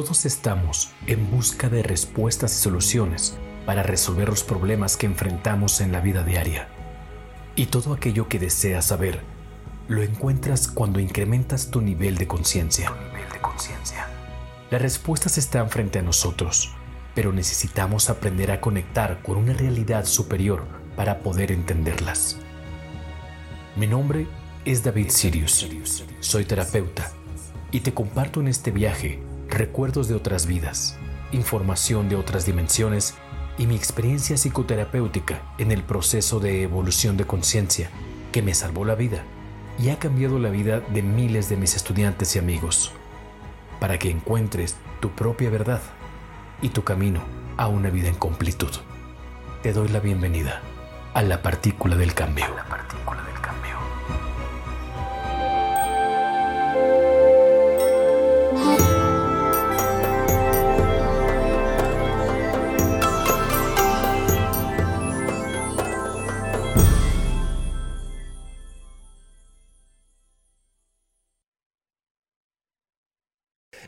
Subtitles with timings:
[0.00, 5.90] Todos estamos en busca de respuestas y soluciones para resolver los problemas que enfrentamos en
[5.90, 6.68] la vida diaria.
[7.56, 9.22] Y todo aquello que deseas saber
[9.88, 12.92] lo encuentras cuando incrementas tu nivel de conciencia.
[14.70, 16.72] Las respuestas están frente a nosotros,
[17.16, 22.36] pero necesitamos aprender a conectar con una realidad superior para poder entenderlas.
[23.74, 24.28] Mi nombre
[24.64, 25.66] es David Sirius.
[26.20, 27.10] Soy terapeuta
[27.72, 29.26] y te comparto en este viaje
[29.58, 30.96] recuerdos de otras vidas,
[31.32, 33.14] información de otras dimensiones
[33.58, 37.90] y mi experiencia psicoterapéutica en el proceso de evolución de conciencia
[38.30, 39.24] que me salvó la vida
[39.78, 42.92] y ha cambiado la vida de miles de mis estudiantes y amigos,
[43.80, 45.82] para que encuentres tu propia verdad
[46.62, 47.20] y tu camino
[47.56, 48.70] a una vida en completud.
[49.62, 50.62] Te doy la bienvenida
[51.14, 52.46] a la partícula del cambio.
[52.54, 53.47] La partícula del cambio.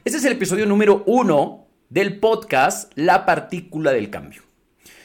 [0.02, 4.40] Este es el episodio número uno del podcast La partícula del cambio.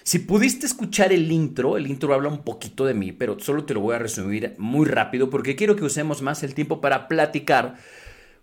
[0.03, 3.73] Si pudiste escuchar el intro, el intro habla un poquito de mí, pero solo te
[3.73, 7.75] lo voy a resumir muy rápido porque quiero que usemos más el tiempo para platicar,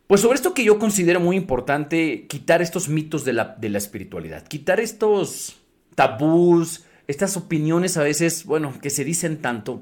[0.06, 3.78] pues sobre esto que yo considero muy importante, quitar estos mitos de la, de la
[3.78, 5.56] espiritualidad, quitar estos
[5.94, 9.80] tabús, estas opiniones a veces, bueno, que se dicen tanto.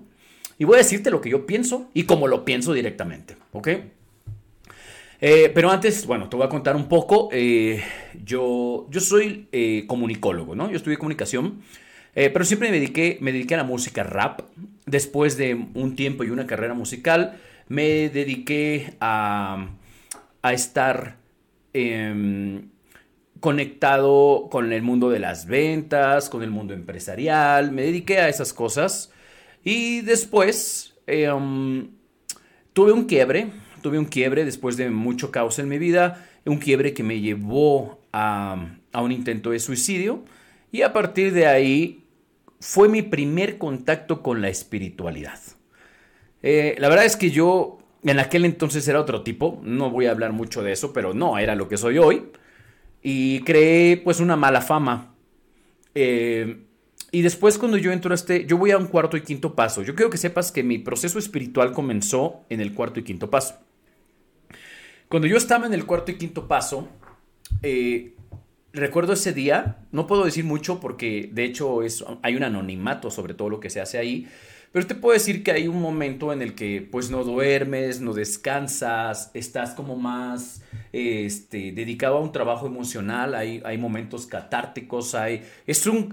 [0.56, 3.68] Y voy a decirte lo que yo pienso y cómo lo pienso directamente, ¿ok?
[5.20, 7.28] Eh, pero antes, bueno, te voy a contar un poco.
[7.32, 7.82] Eh,
[8.24, 10.70] yo, yo soy eh, comunicólogo, ¿no?
[10.70, 11.60] Yo estudié comunicación,
[12.14, 14.40] pero siempre me dediqué, me dediqué a la música rap.
[14.86, 19.68] Después de un tiempo y una carrera musical, me dediqué a,
[20.42, 21.18] a estar
[21.72, 22.70] em,
[23.38, 27.72] conectado con el mundo de las ventas, con el mundo empresarial.
[27.72, 29.12] Me dediqué a esas cosas.
[29.62, 31.90] Y después em,
[32.72, 36.94] tuve un quiebre tuve un quiebre después de mucho caos en mi vida, un quiebre
[36.94, 40.22] que me llevó a, un intento de suicidio
[40.72, 42.04] y a partir de ahí
[42.60, 45.38] fue mi primer contacto con la espiritualidad.
[46.42, 50.10] Eh, la verdad es que yo en aquel entonces era otro tipo, no voy a
[50.10, 52.24] hablar mucho de eso, pero no era lo que soy hoy
[53.02, 55.14] y creé pues una mala fama.
[55.94, 56.64] Eh,
[57.12, 59.82] y después cuando yo entro a este, yo voy a un cuarto y quinto paso.
[59.82, 63.56] Yo quiero que sepas que mi proceso espiritual comenzó en el cuarto y quinto paso.
[65.10, 66.88] Cuando yo estaba en el cuarto y quinto paso,
[67.64, 68.14] eh,
[68.72, 71.80] recuerdo ese día, no puedo decir mucho porque de hecho
[72.22, 74.28] hay un anonimato sobre todo lo que se hace ahí,
[74.70, 78.12] pero te puedo decir que hay un momento en el que pues no duermes, no
[78.12, 80.62] descansas, estás como más
[80.92, 85.42] este, dedicado a un trabajo emocional, hay, momentos catárticos, hay...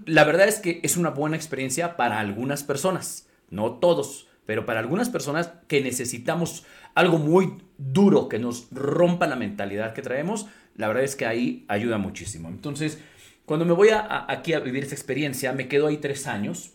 [0.08, 4.80] La verdad es que es una buena experiencia para algunas personas, no todos, pero para
[4.80, 6.66] algunas personas que necesitamos
[6.98, 11.64] algo muy duro que nos rompa la mentalidad que traemos, la verdad es que ahí
[11.68, 12.50] ayuda muchísimo.
[12.50, 12.98] Entonces,
[13.46, 16.72] cuando me voy a, aquí a vivir esa experiencia, me quedo ahí tres años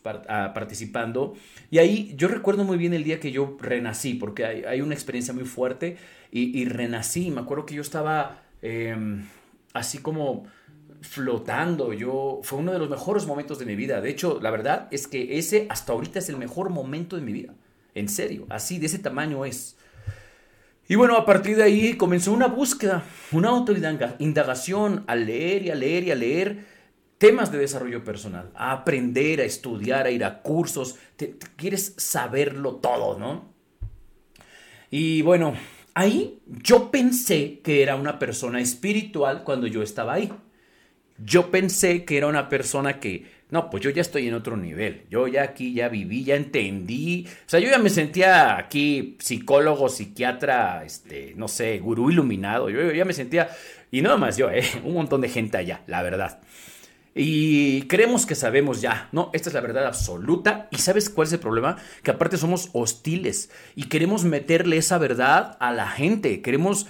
[0.54, 1.34] participando
[1.72, 5.34] y ahí yo recuerdo muy bien el día que yo renací, porque hay, una experiencia
[5.34, 5.96] muy fuerte
[6.30, 7.32] y, renací.
[7.32, 9.26] Me acuerdo que yo estaba em,
[9.72, 10.46] así como
[11.00, 11.92] flotando.
[11.92, 14.00] Yo fue uno de los mejores momentos de mi vida.
[14.00, 17.32] De hecho, la verdad es que ese hasta ahorita es el mejor momento de mi
[17.32, 17.54] vida.
[17.96, 19.76] En serio, así de ese tamaño es.
[20.88, 25.74] Y bueno, a partir de ahí comenzó una búsqueda, una autoindagación, a leer y a
[25.74, 26.66] leer y a leer
[27.18, 30.96] temas de desarrollo personal, a aprender, a estudiar, a ir a cursos.
[31.56, 33.52] quieres saberlo todo, ¿no?
[34.90, 35.54] Y bueno,
[35.94, 40.32] ahí yo pensé que era una persona espiritual cuando yo estaba ahí.
[41.16, 45.04] Yo pensé que era una persona que no, pues yo ya estoy en otro nivel.
[45.10, 47.28] Yo ya aquí ya viví, ya entendí.
[47.28, 52.70] O sea, yo ya me sentía aquí psicólogo, psiquiatra, este, no sé, gurú iluminado.
[52.70, 53.50] Yo, ya me sentía,
[53.90, 56.40] y no más yo, eh, un montón de gente allá, la verdad.
[57.14, 60.68] Y creemos que sabemos ya, no, esta es la verdad absoluta.
[60.70, 61.76] ¿Y sabes cuál es el problema?
[62.02, 66.40] Que aparte somos hostiles y queremos meterle esa verdad a la gente.
[66.40, 66.86] Queremos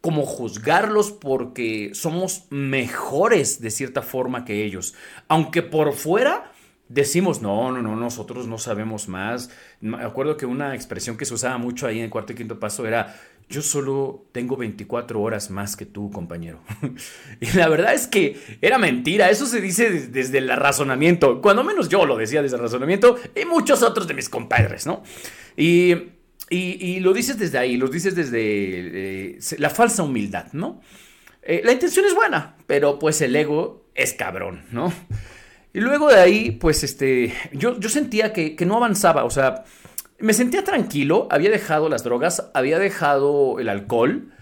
[0.00, 4.94] como juzgarlos porque somos mejores de cierta forma que ellos.
[5.28, 6.52] Aunque por fuera
[6.88, 9.50] decimos, no, no, no, nosotros no sabemos más.
[9.80, 12.58] Me acuerdo que una expresión que se usaba mucho ahí en el cuarto y quinto
[12.58, 13.14] paso era,
[13.48, 16.60] yo solo tengo 24 horas más que tú, compañero.
[17.40, 21.88] y la verdad es que era mentira, eso se dice desde el razonamiento, cuando menos
[21.88, 25.02] yo lo decía desde el razonamiento y muchos otros de mis compadres, ¿no?
[25.56, 26.17] Y
[26.50, 30.80] y, lo dices desde ahí, lo dices desde eh, la falsa humildad, ¿no?
[31.42, 34.92] Eh, la intención es buena, pero pues el ego es cabrón, ¿no?
[35.72, 39.64] Y luego de ahí, pues este, yo, yo sentía que, que no avanzaba, o sea,
[40.18, 44.32] me sentía tranquilo, había dejado las drogas, había dejado el alcohol,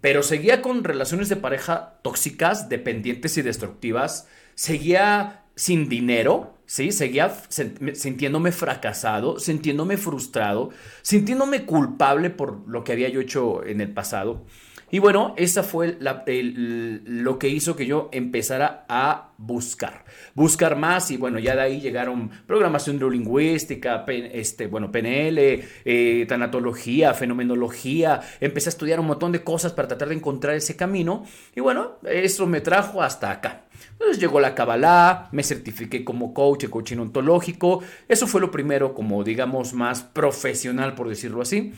[0.00, 6.92] pero seguía con relaciones de pareja tóxicas, dependientes y destructivas, seguía sin dinero, ¿sí?
[6.92, 10.70] Seguía sintiéndome fracasado, sintiéndome frustrado,
[11.02, 14.44] sintiéndome culpable por lo que había yo hecho en el pasado.
[14.90, 20.04] Y bueno, esa fue lo que hizo que yo empezara a buscar,
[20.34, 27.14] buscar más y bueno, ya de ahí llegaron programación neurolingüística, este, bueno, PNL, eh, tanatología,
[27.14, 31.60] fenomenología, empecé a estudiar un montón de cosas para tratar de encontrar ese camino y
[31.60, 33.64] bueno, eso me trajo hasta acá.
[33.92, 39.24] Entonces llegó la Kabbalah, me certifiqué como coach coaching ontológico, eso fue lo primero como
[39.24, 41.72] digamos más profesional por decirlo así.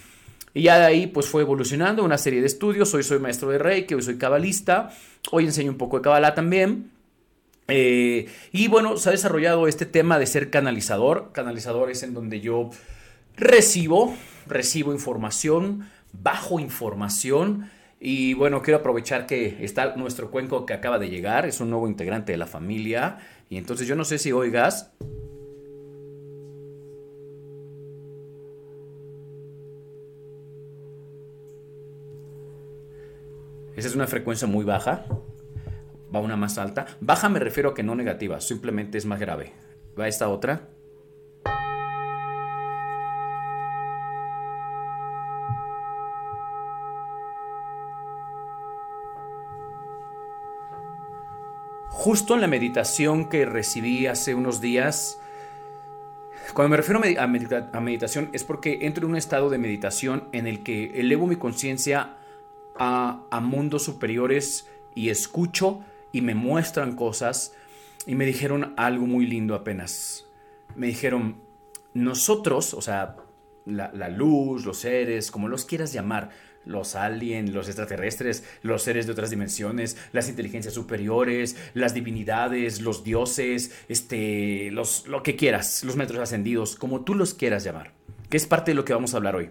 [0.56, 2.94] Y ya de ahí pues fue evolucionando una serie de estudios.
[2.94, 4.90] Hoy soy maestro de Reiki, hoy soy cabalista,
[5.30, 6.92] hoy enseño un poco de Kabbalah también.
[7.68, 11.30] Eh, y bueno, se ha desarrollado este tema de ser canalizador.
[11.32, 12.70] Canalizador es en donde yo
[13.36, 14.16] recibo,
[14.46, 17.70] recibo información, bajo información.
[18.00, 21.86] Y bueno, quiero aprovechar que está nuestro cuenco que acaba de llegar, es un nuevo
[21.86, 23.18] integrante de la familia.
[23.50, 24.90] Y entonces yo no sé si oigas,
[33.76, 35.04] Esa es una frecuencia muy baja.
[36.14, 36.86] Va una más alta.
[37.00, 39.52] Baja me refiero a que no negativa, simplemente es más grave.
[39.98, 40.70] Va esta otra.
[51.90, 55.20] Justo en la meditación que recibí hace unos días,
[56.54, 60.62] cuando me refiero a, meditación es porque entro en un estado de meditación en el
[60.62, 62.18] que elevo mi conciencia
[62.78, 67.54] a, mundos superiores y escucho y me muestran cosas
[68.06, 70.26] y me dijeron algo muy lindo apenas.
[70.74, 71.40] Me dijeron,
[71.94, 73.16] nosotros, o sea,
[73.64, 76.30] la, la, luz, los seres, como los quieras llamar,
[76.66, 83.04] los aliens, los extraterrestres, los seres de otras dimensiones, las inteligencias superiores, las divinidades, los
[83.04, 87.92] dioses, este, los, lo que quieras, los metros ascendidos, como tú los quieras llamar,
[88.28, 89.50] que es parte de lo que vamos a hablar hoy.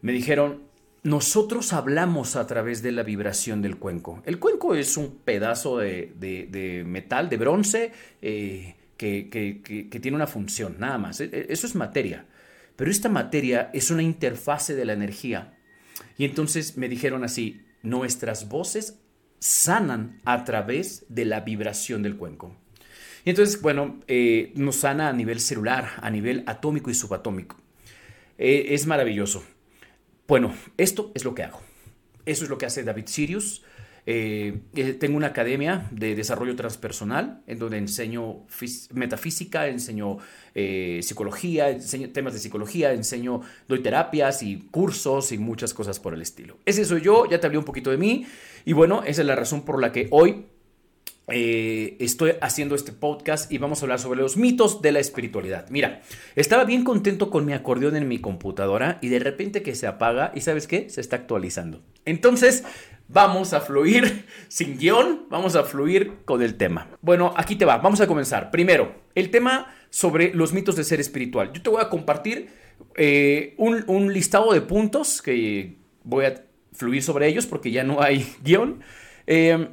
[0.00, 0.62] Me dijeron,
[1.04, 4.22] nosotros hablamos a través de la vibración del cuenco.
[4.24, 7.92] El cuenco es un pedazo de, metal, de bronce,
[8.22, 11.20] eh, que, tiene una función, nada más.
[11.20, 12.26] E, e, eso es materia.
[12.74, 15.58] Pero esta materia es una interfase de la energía.
[16.16, 18.98] Y entonces me dijeron así, nuestras voces
[19.38, 22.56] sanan a través de la vibración del cuenco.
[23.26, 27.56] Y entonces, bueno, eh, nos sana a nivel celular, a nivel atómico y subatómico.
[28.38, 29.44] Eh, es maravilloso.
[30.26, 31.60] Bueno, esto es lo que hago.
[32.24, 33.62] Eso es lo que hace David Sirius.
[34.06, 38.46] Eh, eh, tengo una academia de desarrollo transpersonal en donde enseño
[38.92, 40.18] metafísica, enseño
[40.54, 46.12] eh, psicología, enseño temas de psicología, enseño, doy terapias y cursos y muchas cosas por
[46.12, 46.58] el estilo.
[46.66, 48.26] Ese soy yo, ya te hablé un poquito de mí
[48.66, 50.46] y bueno, esa es la razón por la que hoy
[51.28, 55.66] eh, estoy haciendo este podcast y vamos a hablar sobre los mitos de la espiritualidad.
[55.70, 56.02] Mira,
[56.36, 60.32] estaba bien contento con mi acordeón en mi computadora y de repente que se apaga
[60.34, 61.82] y sabes qué, se está actualizando.
[62.04, 62.64] Entonces,
[63.08, 66.88] vamos a fluir sin guion, vamos a fluir con el tema.
[67.00, 68.50] Bueno, aquí te va, vamos a comenzar.
[68.50, 71.52] Primero, el tema sobre los mitos de ser espiritual.
[71.54, 72.48] Yo te voy a compartir
[72.96, 78.26] eh, un, listado de puntos que voy a fluir sobre ellos porque ya no hay
[78.42, 78.80] guion.
[79.26, 79.68] Eh,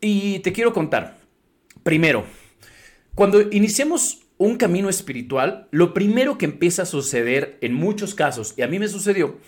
[0.00, 1.18] y te quiero contar,
[1.82, 2.24] primero,
[3.14, 8.62] cuando iniciamos un camino espiritual, lo primero que empieza a suceder en muchos casos, y
[8.62, 9.38] a mí me sucedió,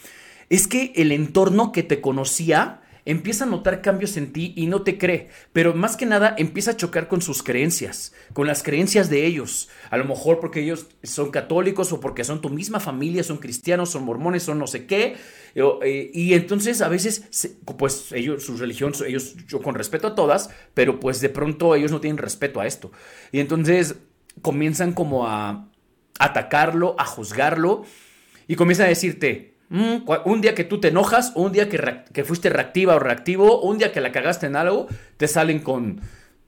[0.51, 4.83] es que el entorno que te conocía empieza a notar cambios en ti y no
[4.83, 9.11] te cree, pero más que nada empieza a chocar con sus creencias, con las creencias
[9.11, 9.69] de ellos.
[9.91, 13.91] A lo mejor porque ellos son católicos o porque son tu misma familia, son cristianos,
[13.91, 15.17] son mormones, son no sé qué.
[15.55, 20.51] Eh, y entonces a veces, pues ellos, su religión, ellos, yo con respeto a todas,
[20.75, 22.93] pero pues de pronto ellos no tienen respeto a esto.
[23.33, 23.97] Y entonces
[24.41, 25.69] comienzan como a
[26.19, 27.85] atacarlo, a juzgarlo
[28.47, 32.97] y comienzan a decirte, un día que tú te enojas, un día que, fuiste reactiva
[32.97, 34.87] o reactivo, un día que la cagaste en algo,
[35.17, 36.01] te salen con,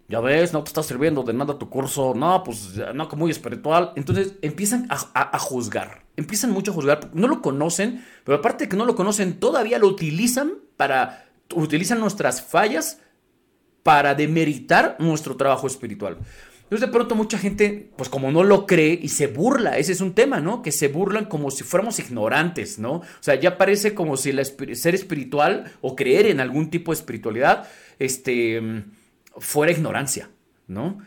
[0.08, 3.30] ya ves, no te está sirviendo de nada tu curso, no, pues no, que muy
[3.30, 3.92] espiritual.
[3.96, 8.76] Entonces empiezan a, juzgar, empiezan mucho a juzgar, no lo conocen, pero aparte de que
[8.76, 13.00] no lo conocen, todavía lo utilizan para, utilizan nuestras fallas
[13.82, 16.18] para demeritar nuestro trabajo espiritual.
[16.74, 20.00] Entonces de pronto mucha gente, pues como no lo cree y se burla, ese es
[20.00, 20.60] un tema, ¿no?
[20.60, 22.94] Que se burlan como si fuéramos ignorantes, ¿no?
[22.94, 24.44] O sea, ya parece como si el
[24.76, 27.68] ser espiritual o creer en algún tipo de espiritualidad,
[28.00, 28.84] este,
[29.38, 30.30] fuera ignorancia,
[30.66, 30.98] ¿no?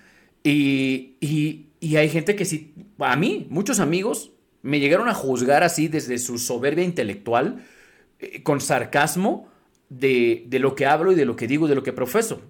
[0.41, 4.31] Y, y hay gente que sí, a mí, muchos amigos
[4.61, 7.65] me llegaron a juzgar así desde su soberbia intelectual,
[8.19, 9.49] eh, con sarcasmo
[9.89, 12.41] de, lo que hablo y de lo que digo y de lo que profeso.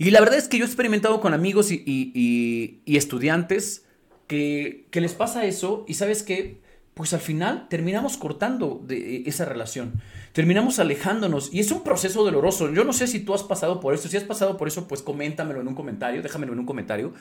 [0.00, 3.84] Y la verdad es que yo he experimentado con amigos y, estudiantes
[4.26, 6.62] que, les pasa eso y sabes que,
[6.94, 10.00] pues al final terminamos cortando de e, esa relación,
[10.32, 12.72] terminamos alejándonos y es un proceso doloroso.
[12.72, 15.02] Yo no sé si tú has pasado por eso, si has pasado por eso, pues
[15.02, 17.12] coméntamelo en un comentario, déjamelo en un comentario,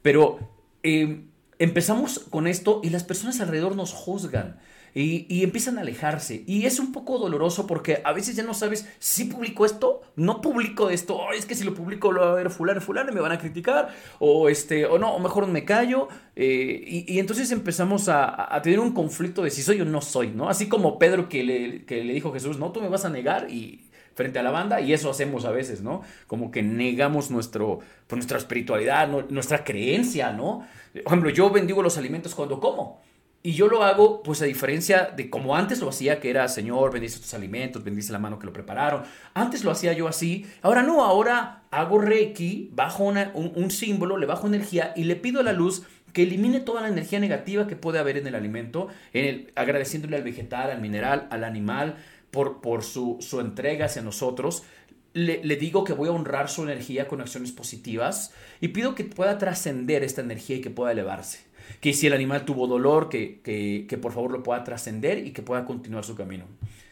[0.00, 0.38] pero
[0.82, 1.24] eh,
[1.62, 4.58] empezamos con esto y las personas alrededor nos juzgan.
[4.94, 6.44] Y, empiezan a alejarse.
[6.46, 10.42] Y es un poco doloroso porque a veces ya no sabes si publico esto, no
[10.42, 13.22] publico esto, es que si lo publico lo va a ver fulano, fulano y me
[13.22, 13.88] van a criticar,
[14.18, 16.08] o este, o no, o mejor me callo.
[16.36, 20.50] Eh, y, entonces empezamos a, tener un conflicto de si soy o no soy, ¿no?
[20.50, 23.08] Así como Pedro que le, que le dijo a Jesús, no, tú me vas a
[23.08, 26.02] negar y frente a la banda y eso hacemos a veces, ¿no?
[26.26, 30.66] Como que negamos nuestro, pues, nuestra espiritualidad, nuestra creencia, ¿no?
[30.92, 33.00] Por ejemplo, yo bendigo los alimentos cuando como.
[33.44, 36.92] Y yo lo hago, pues a diferencia de como antes lo hacía, que era, Señor,
[36.92, 39.02] bendice tus alimentos, bendice la mano que lo prepararon.
[39.34, 40.46] Antes lo hacía yo así.
[40.62, 45.42] Ahora no, ahora hago Reiki, bajo un, símbolo, le bajo energía y le pido a
[45.42, 49.24] la luz que elimine toda la energía negativa que puede haber en el alimento, en
[49.24, 51.96] el, agradeciéndole al vegetal, al mineral, al animal,
[52.32, 54.64] por, por su, su entrega hacia nosotros.
[55.12, 59.04] Le, le, digo que voy a honrar su energía con acciones positivas y pido que
[59.04, 61.40] pueda trascender esta energía y que pueda elevarse.
[61.80, 65.32] Que si el animal tuvo dolor, que, que, que por favor lo pueda trascender y
[65.32, 66.46] que pueda continuar su camino.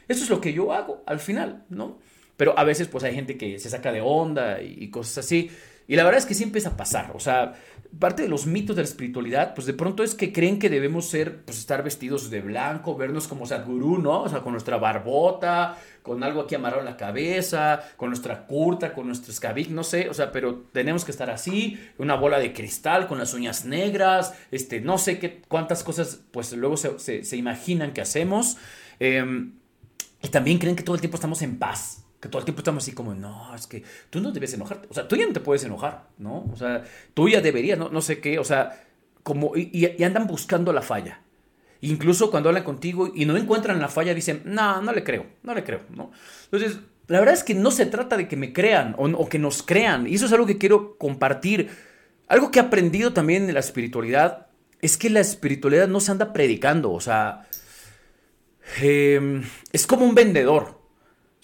[0.06, 1.99] Eso es lo que yo hago al final, ¿no?
[2.37, 5.50] Pero a veces pues hay gente que se saca de onda y, y cosas así.
[5.88, 7.12] Y la verdad es que sí empieza a pasar.
[7.14, 7.54] O sea,
[7.99, 11.09] parte de los mitos de la espiritualidad, pues de pronto es que creen que debemos
[11.09, 14.23] ser, pues estar vestidos de blanco, vernos como Sadhguru, ¿no?
[14.23, 18.92] O sea, con nuestra barbota, con algo aquí amarrado en la cabeza, con nuestra curta,
[18.92, 22.52] con nuestro escabic, no sé, o sea, pero tenemos que estar así, una bola de
[22.52, 27.92] cristal con las uñas negras, este, no sé qué, cuántas cosas, pues luego se, imaginan
[27.92, 28.56] que hacemos.
[29.00, 29.54] Em,
[30.23, 32.85] y también creen que todo el tiempo estamos en paz que todo el tiempo estamos
[32.85, 34.89] así como, no, es que tú no debes enojarte.
[34.91, 36.50] O sea, tú ya no te puedes enojar, ¿no?
[36.53, 36.85] O sea,
[37.15, 38.85] tú ya deberías, no, no sé qué, o sea,
[39.23, 41.23] como, y, andan buscando la falla.
[41.81, 45.55] Incluso cuando hablan contigo y no encuentran la falla, dicen, no, no le creo, no
[45.55, 46.12] le creo, ¿no?
[46.45, 49.62] Entonces, la verdad es que no se trata de que me crean o, que nos
[49.62, 50.07] crean.
[50.07, 51.71] Y eso es algo que quiero compartir.
[52.29, 54.49] Algo que he aprendido también de la espiritualidad
[54.83, 57.47] es que la espiritualidad no se anda predicando, o sea,
[58.81, 60.80] em, es como un vendedor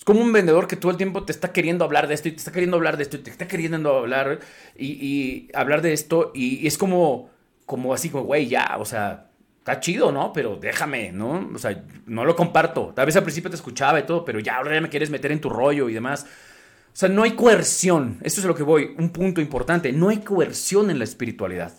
[0.05, 2.39] como un vendedor que todo el tiempo te está queriendo hablar de esto y te
[2.39, 4.41] está queriendo hablar de esto y te está queriendo hablar
[4.77, 7.31] y, hablar de esto y, es como,
[7.65, 9.27] como así como, güey, ya, o sea,
[9.59, 10.33] está chido, ¿no?
[10.33, 11.51] Pero déjame, ¿no?
[11.55, 12.93] O sea, no lo comparto.
[12.95, 15.33] Tal vez al principio te escuchaba y todo, pero ya ahora ya me quieres meter
[15.33, 16.25] en tu rollo y demás.
[16.25, 18.19] O sea, no hay coerción.
[18.23, 18.95] Eso es a lo que voy.
[18.97, 19.93] Un punto importante.
[19.93, 21.73] No hay coerción en la espiritualidad.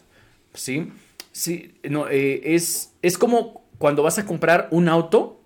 [0.53, 0.91] ¿Sí?
[1.31, 5.39] Sí, no, eh, es, es como cuando vas a comprar un auto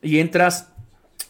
[0.00, 0.72] y entras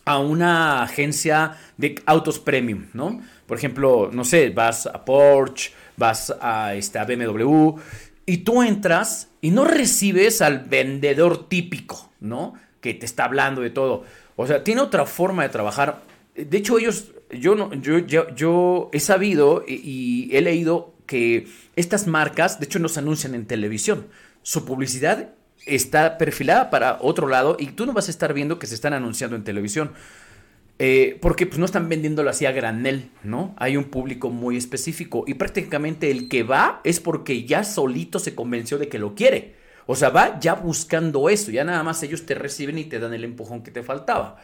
[0.08, 3.20] a una agencia de autos premium, ¿no?
[3.46, 7.78] Por ejemplo, no sé, vas a Porsche, vas a, este, BMW
[8.24, 12.54] y tú entras y no recibes al vendedor típico, ¿no?
[12.80, 14.04] Que te está hablando de todo.
[14.36, 16.00] O sea, tiene otra forma de trabajar.
[16.34, 22.06] De hecho, ellos, yo, no, yo, yo, he sabido y, y he leído que estas
[22.06, 24.06] marcas, de hecho, no se anuncian en televisión.
[24.40, 25.34] Su publicidad
[25.68, 28.92] está perfilada para otro lado y tú no vas a estar viendo que se están
[28.92, 29.92] anunciando en televisión.
[30.80, 33.52] Eh, porque pues no están vendiéndolo así a granel, ¿no?
[33.58, 38.36] Hay un público muy específico y prácticamente el que va es porque ya solito se
[38.36, 39.56] convenció de que lo quiere.
[39.86, 43.12] O sea, va ya buscando eso, ya nada más ellos te reciben y te dan
[43.12, 44.36] el empujón que te faltaba.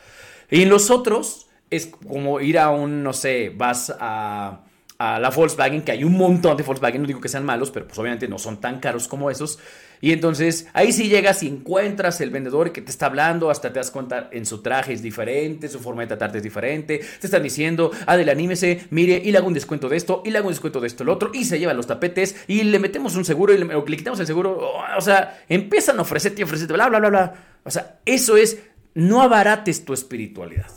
[0.51, 4.65] Y en los otros es como ir a un, no sé, vas a
[4.99, 7.87] a la Volkswagen, que hay un montón de Volkswagen, no digo que sean malos, pero
[7.87, 9.59] pues obviamente no son tan caros como esos.
[10.05, 13.79] Y entonces ahí sí llegas y encuentras el vendedor que te está hablando, hasta te
[13.79, 17.43] das cuenta en su traje es diferente, su forma de tratarte es diferente, te están
[17.43, 20.53] diciendo, Adel, anímese, mire, y le hago un descuento de esto, y le hago un
[20.53, 23.55] descuento de esto, el otro, y se lleva los tapetes, y le metemos un seguro,
[23.55, 26.99] y le, le quitamos el seguro, o sea, empiezan a ofrecerte y ofrecerte, bla, bla,
[26.99, 27.35] bla, bla.
[27.65, 28.59] O sea, eso es,
[28.93, 30.71] no abarates tu espiritualidad.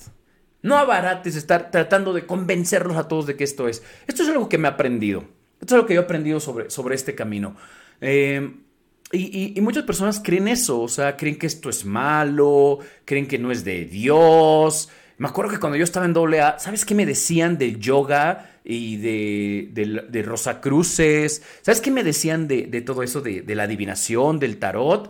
[0.62, 3.84] No abarates estar tratando de convencerlos a todos de que esto es.
[4.08, 5.26] Esto es algo que me he aprendido.
[5.60, 7.58] Esto es algo que yo he aprendido sobre, sobre este camino.
[8.00, 8.64] Eh,
[9.12, 13.52] y, muchas personas creen eso, o sea, creen que esto es malo, creen que no
[13.52, 17.58] es de Dios, Me acuerdo que cuando yo estaba en AA, ¿sabes qué me decían
[17.58, 21.42] del yoga y de, de, de Rosacruces?
[21.62, 25.10] ¿Sabes qué me decían de, de todo eso, de, de, la adivinación, del tarot?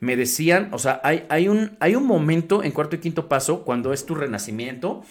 [0.00, 3.64] Me decían, o sea, hay, hay, un, hay un momento en cuarto y quinto paso,
[3.64, 5.04] cuando es tu renacimiento,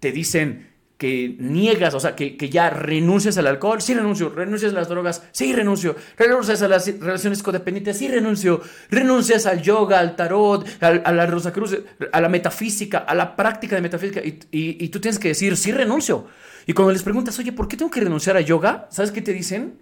[0.00, 4.72] te dicen, que niegas, o sea, que, que, ya renuncias al alcohol, sí renuncio, renuncias
[4.72, 9.98] a las drogas, sí renuncio, renuncias a las relaciones codependientes, sí renuncio, renuncias al yoga,
[9.98, 11.78] al tarot, a, la Rosacruz,
[12.12, 15.56] a la metafísica, a la práctica de metafísica, y, y, y, tú tienes que decir,
[15.56, 16.28] sí renuncio.
[16.66, 18.88] Y cuando les preguntas, oye, ¿por qué tengo que renunciar a yoga?
[18.90, 19.78] ¿Sabes qué te dicen?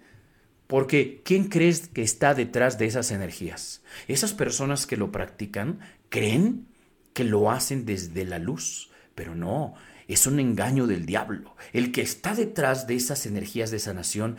[0.67, 3.83] Porque ¿quién crees que está detrás de esas energías?
[4.07, 5.79] Esas personas que lo practican
[6.09, 6.67] creen
[7.13, 9.75] que lo hacen desde la luz, pero no,
[10.07, 11.55] es un engaño del diablo.
[11.73, 14.37] El que está detrás de esas energías de sanación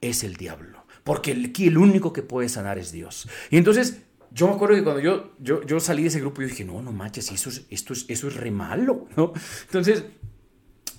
[0.00, 0.84] es el diablo.
[1.04, 3.28] Porque aquí el, el único que puede sanar es Dios.
[3.50, 6.48] Y entonces yo me acuerdo que cuando yo, yo, yo salí de ese grupo, yo
[6.48, 9.32] dije, no, no manches, eso es, esto es, eso es re malo, ¿no?
[9.66, 10.04] Entonces,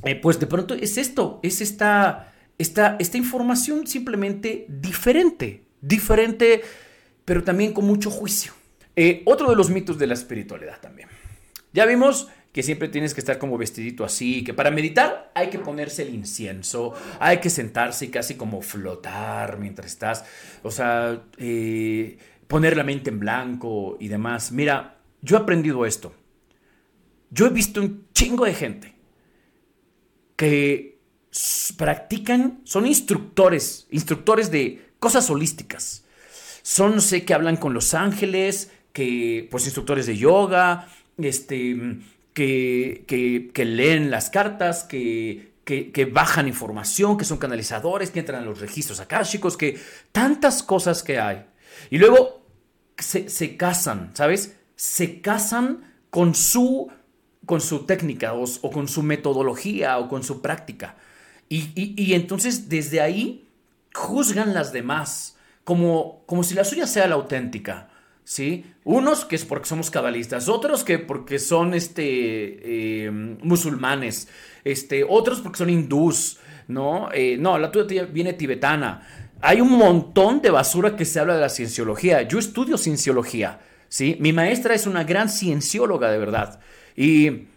[0.03, 6.61] eh, pues de pronto es esto, es esta, esta, esta información simplemente diferente, diferente,
[7.25, 8.53] pero también con mucho juicio.
[8.95, 11.07] Eh, otro de los mitos de la espiritualidad también.
[11.71, 15.59] Ya vimos que siempre tienes que estar como vestidito así, que para meditar hay que
[15.59, 20.25] ponerse el incienso, hay que sentarse y casi como flotar mientras estás,
[20.63, 24.51] o sea, eh, poner la mente en blanco y demás.
[24.51, 26.13] Mira, yo he aprendido esto.
[27.29, 28.95] Yo he visto un chingo de gente
[30.35, 30.99] que
[31.77, 36.05] practican, son instructores, instructores de cosas holísticas.
[36.63, 40.87] Son, sé, que hablan con los ángeles, que, pues, instructores de yoga,
[41.17, 41.99] este,
[42.39, 45.51] que, leen las cartas, que,
[46.11, 49.79] bajan información, que son canalizadores, que entran a los registros akáshicos, que
[50.11, 51.45] tantas cosas que hay.
[51.89, 52.45] Y luego
[52.97, 54.55] se, casan, ¿sabes?
[54.75, 56.89] Se casan con su,
[57.45, 60.95] con su técnica o, con su metodología o con su práctica.
[61.49, 63.47] Y, y, y, entonces desde ahí
[63.93, 67.89] juzgan las demás como, como si la suya sea la auténtica.
[68.29, 68.63] ¿Sí?
[68.83, 72.03] Unos que es porque somos cabalistas, otros que porque son este,
[73.05, 74.27] eh, musulmanes,
[74.63, 77.09] este, otros porque son hindús, ¿no?
[77.11, 79.33] Eh, no, la tuya viene tibetana.
[79.41, 82.21] Hay un montón de basura que se habla de la cienciología.
[82.21, 84.15] Yo estudio cienciología, ¿sí?
[84.19, 86.59] Mi maestra es una gran ciencióloga, de verdad.
[86.95, 87.47] Y,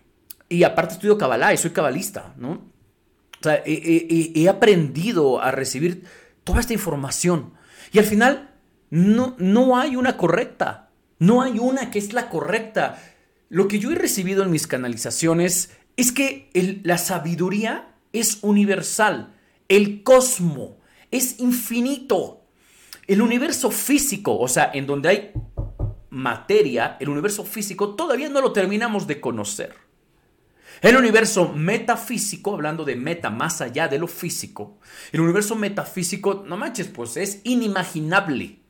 [0.49, 2.53] y aparte estudio cabalá y soy cabalista, ¿no?
[2.53, 6.05] O sea, he aprendido a recibir
[6.45, 7.53] toda esta información.
[7.93, 8.52] Y al final
[8.93, 10.91] no, no hay una correcta.
[11.19, 13.03] No hay una que es la correcta.
[13.49, 16.51] Lo que yo he recibido en mis canalizaciones es que
[16.85, 19.35] la sabiduría es universal.
[19.69, 20.77] El cosmo
[21.11, 22.45] es infinito.
[23.07, 25.33] El universo físico, o sea, en donde hay
[26.11, 29.75] materia, el universo físico, todavía no lo terminamos de conocer.
[30.83, 34.79] El universo metafísico, hablando de meta más allá de lo físico,
[35.13, 38.62] el universo metafísico, no manches, pues es inimaginable.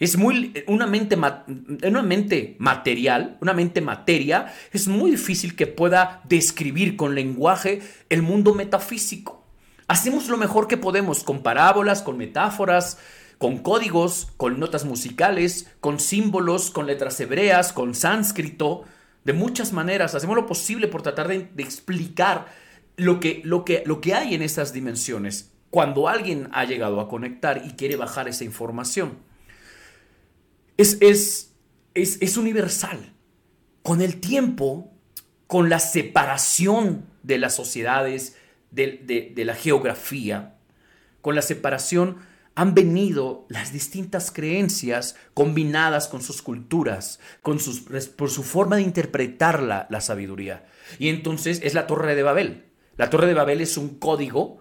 [0.00, 6.20] Es muy, una mente, una mente material, una mente materia, es muy difícil que pueda
[6.24, 9.44] describir con lenguaje el mundo metafísico.
[9.86, 12.98] Hacemos lo mejor que podemos con parábolas, con metáforas,
[13.38, 18.84] con códigos, con notas musicales, con símbolos, con letras hebreas, con sánscrito,
[19.24, 20.14] de muchas maneras.
[20.14, 22.46] Hacemos lo posible por tratar de, explicar
[22.96, 27.08] lo que, lo, que, lo que hay en esas dimensiones cuando alguien ha llegado a
[27.08, 29.18] conectar y quiere bajar esa información
[30.76, 31.52] es, es,
[31.94, 33.12] es, es universal.
[33.82, 34.92] Con el tiempo,
[35.46, 38.36] con la separación de las sociedades,
[38.70, 40.56] de, de, de, la geografía,
[41.20, 42.18] con la separación
[42.56, 47.80] han venido las distintas creencias combinadas con sus culturas, con sus,
[48.16, 50.64] por su forma de interpretar la, la sabiduría.
[50.98, 52.64] Y entonces es la Torre de Babel.
[52.96, 54.60] La Torre de Babel es un código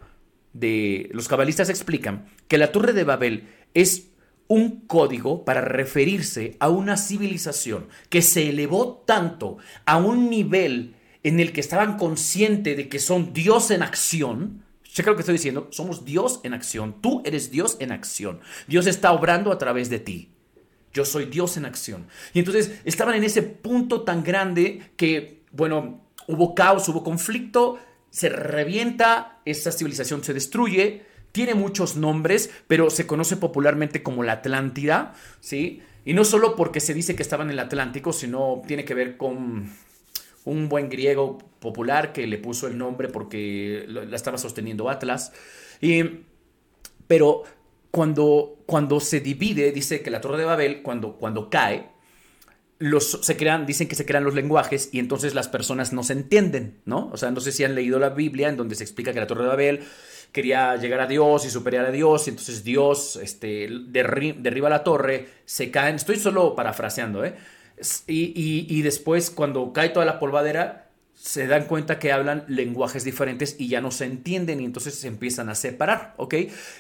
[0.54, 1.10] de...
[1.14, 4.08] Los cabalistas explican que la Torre de Babel es
[4.48, 11.40] un código para referirse a una civilización que se elevó tanto a un nivel en
[11.40, 14.64] el que estaban conscientes de que son Dios en acción.
[14.84, 18.42] Checa lo que estoy diciendo, somos Dios en acción, tú eres Dios en acción.
[18.68, 20.30] Dios está obrando a través de ti.
[20.94, 22.06] Yo soy Dios en acción.
[22.34, 27.80] Y entonces estaban en ese punto tan grande que, bueno, hubo caos, hubo conflicto,
[28.12, 34.34] se revienta, esa civilización se destruye, tiene muchos nombres, pero se conoce popularmente como la
[34.34, 35.82] Atlántida, ¿sí?
[36.06, 39.18] Y no solo porque se dice que estaba en el Atlántico, sino tiene que ver
[39.18, 39.70] con
[40.46, 45.34] un buen griego popular que le puso el nombre porque la estaba sosteniendo Atlas.
[45.82, 46.04] Y,
[47.08, 47.44] pero
[47.90, 51.93] cuando, cuando se divide, dice que la Torre de Babel, cuando, cuando cae,
[53.00, 56.80] se crean, dicen que se crean los lenguajes y entonces las personas no se entienden,
[56.86, 57.10] ¿no?
[57.12, 59.28] O sea, no sé si han leído la Biblia en donde se explica que la
[59.28, 59.84] Torre de Babel
[60.34, 65.30] quería llegar a Dios y superar a Dios, y entonces Dios este, derriba la torre,
[65.46, 67.36] se caen, estoy solo parafraseando, ¿eh?
[68.08, 73.56] Y, y, después cuando cae toda la polvadera, se dan cuenta que hablan lenguajes diferentes
[73.60, 76.36] y ya no se entienden y entonces se empiezan a separar, ¿ok?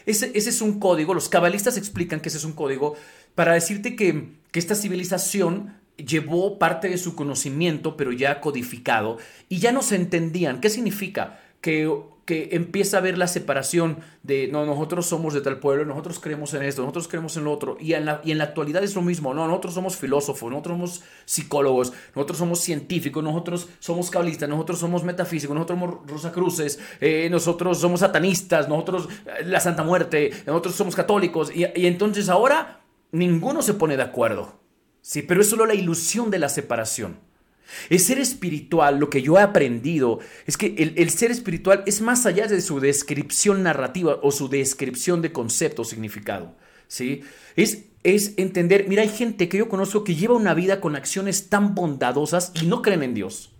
[0.05, 2.95] Ese, ese es un código, los cabalistas explican que ese es un código
[3.35, 9.17] para decirte que, que esta civilización llevó parte de su conocimiento, pero ya codificado,
[9.49, 10.59] y ya no se entendían.
[10.59, 11.39] ¿Qué significa?
[11.61, 11.87] Que
[12.25, 16.53] que empieza a ver la separación de, no, nosotros somos de tal pueblo, nosotros creemos
[16.53, 18.95] en esto, nosotros creemos en lo otro, y en la, y en la actualidad es
[18.95, 24.47] lo mismo, no, nosotros somos filósofos, nosotros somos psicólogos, nosotros somos científicos, nosotros somos cabalistas,
[24.47, 30.31] nosotros somos metafísicos, nosotros somos rosacruces, eh, nosotros somos satanistas, nosotros eh, la Santa Muerte,
[30.45, 32.79] nosotros somos católicos, y, y entonces ahora
[33.11, 34.62] ninguno se pone de acuerdo,
[35.03, 35.21] ¿sí?
[35.21, 37.17] Pero es solo la ilusión de la separación.
[37.89, 42.25] El ser espiritual, lo que yo he aprendido, es que el, ser espiritual es más
[42.25, 46.55] allá de su descripción narrativa o su descripción de concepto o significado.
[46.87, 47.21] ¿sí?
[47.55, 51.49] Es, es entender, mira, hay gente que yo conozco que lleva una vida con acciones
[51.49, 53.51] tan bondadosas y no creen en Dios.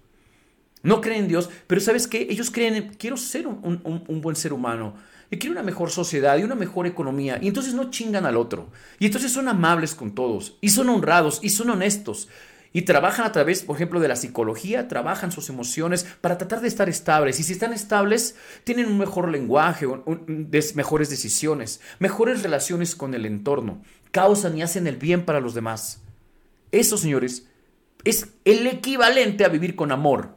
[0.84, 2.27] No creen en Dios, pero ¿sabes qué?
[2.29, 4.95] Ellos creen en, quiero ser un, un buen ser humano.
[5.29, 7.39] Y quiero una mejor sociedad y una mejor economía.
[7.41, 8.69] Y entonces no chingan al otro.
[8.99, 10.57] Y entonces son amables con todos.
[10.62, 11.39] Y son honrados.
[11.41, 12.29] Y son honestos.
[12.75, 16.67] Y trabajan a través, por ejemplo, de la psicología, trabajan sus emociones para tratar de
[16.67, 17.39] estar estables.
[17.39, 19.88] Y si están estables, tienen un mejor lenguaje,
[20.73, 26.01] mejores decisiones, mejores relaciones con el entorno, causan y hacen el bien para los demás.
[26.71, 27.47] Eso, señores,
[28.03, 30.36] es el equivalente a vivir con amor.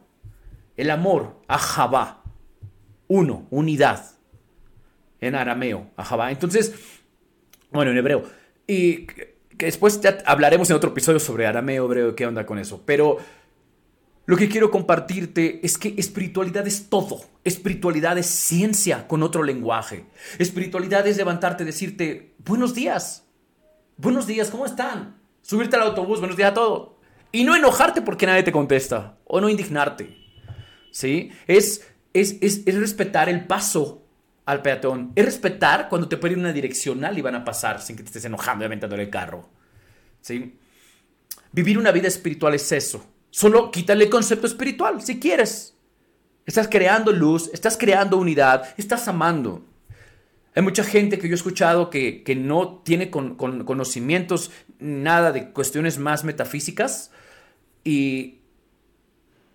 [0.75, 2.21] El amor, ajabá.
[3.07, 4.16] Uno, unidad.
[5.19, 6.31] En arameo, ajabá.
[6.31, 6.73] Entonces,
[7.71, 8.23] bueno, en hebreo.
[8.67, 9.07] Y
[9.57, 12.83] después ya hablaremos en otro episodio sobre arameo, hebreo, qué onda con eso.
[12.85, 13.17] Pero
[14.25, 17.21] lo que quiero compartirte es que espiritualidad es todo.
[17.43, 20.05] Espiritualidad es ciencia con otro lenguaje.
[20.37, 23.25] Espiritualidad es levantarte y decirte, buenos días.
[23.95, 25.15] Buenos días, ¿cómo están?
[25.41, 26.89] Subirte al autobús, buenos días a todos.
[27.31, 29.17] Y no enojarte porque nadie te contesta.
[29.23, 30.17] O no indignarte.
[30.91, 31.31] ¿Sí?
[31.47, 34.06] Es, es, es, es respetar el paso
[34.47, 35.11] al peatón.
[35.13, 38.25] Es respetar cuando te ponen una direccional y van a pasar sin que te estés
[38.25, 39.47] enojando y aventándole el carro.
[40.21, 40.57] ¿Sí?
[41.51, 43.05] Vivir una vida espiritual es eso.
[43.29, 45.75] Solo quítale el concepto espiritual, si quieres.
[46.45, 49.65] Estás creando luz, estás creando unidad, estás amando.
[50.55, 56.23] Hay mucha gente que yo he escuchado que, no tiene conocimientos nada de cuestiones más
[56.23, 57.11] metafísicas
[57.83, 58.39] y,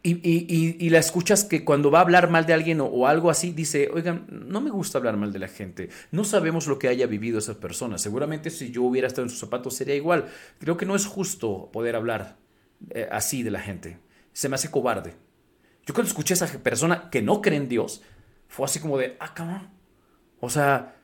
[0.04, 3.88] y, la escuchas que cuando va a hablar mal de alguien o, algo así, dice,
[3.92, 7.38] oigan, no me gusta hablar mal de la gente, no sabemos lo que haya vivido
[7.38, 10.26] esa persona, seguramente si yo hubiera estado en sus zapatos sería igual,
[10.58, 12.36] creo que no es justo poder hablar
[12.90, 13.98] eh, así de la gente,
[14.32, 15.14] se me hace cobarde.
[15.86, 18.02] Yo cuando escuché a esa persona que no cree en Dios,
[18.48, 19.70] fue así como de, ah, cabrón,
[20.40, 20.96] o sea,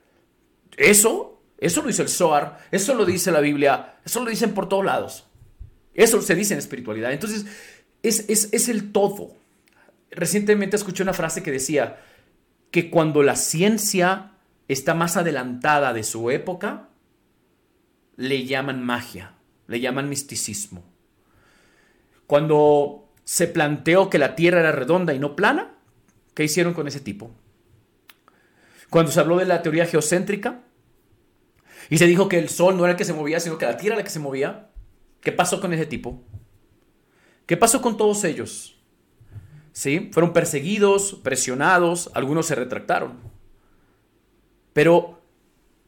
[0.76, 4.68] eso, eso lo dice el Zohar, eso lo dice la Biblia, eso lo dicen por
[4.68, 5.24] todos lados,
[5.94, 7.46] eso se dice en espiritualidad, entonces
[8.02, 9.32] es, el todo.
[10.10, 12.00] Recientemente escuché una frase que decía
[12.70, 14.32] que cuando la ciencia
[14.68, 16.88] está más adelantada de su época,
[18.16, 19.34] le llaman magia,
[19.66, 20.84] le llaman misticismo.
[22.26, 25.74] Cuando se planteó que la Tierra era redonda y no plana,
[26.34, 27.30] ¿qué hicieron con ese tipo?
[28.90, 30.60] Cuando se habló de la teoría geocéntrica
[31.90, 33.76] y se dijo que el Sol no era el que se movía, sino que la
[33.76, 34.70] Tierra era la que se movía,
[35.20, 36.22] ¿qué pasó con ese tipo?
[37.48, 38.76] ¿Qué pasó con todos ellos?
[39.72, 40.10] ¿Sí?
[40.12, 43.14] Fueron perseguidos, presionados, algunos se retractaron.
[44.74, 45.18] Pero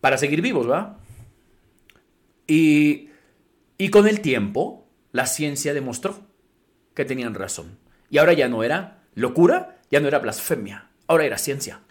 [0.01, 0.99] para seguir vivos, ¿va?
[2.46, 3.11] Y,
[3.77, 6.18] y con el tiempo, la ciencia demostró
[6.94, 7.79] que tenían razón.
[8.09, 11.83] Y ahora ya no era locura, ya no era blasfemia, ahora era ciencia.